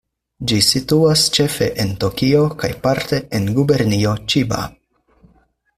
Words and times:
Ĝi 0.51 0.55
situas 0.67 1.25
ĉefe 1.35 1.67
en 1.83 1.93
Tokio 2.05 2.41
kaj 2.63 2.71
parte 2.87 3.23
en 3.41 3.47
Gubernio 3.61 4.17
Ĉiba. 4.33 4.65